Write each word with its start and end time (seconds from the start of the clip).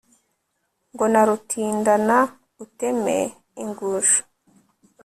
ngo 0.93 1.05
narutindana 1.11 2.17
uteme 2.63 3.17
ingusho 3.61 4.21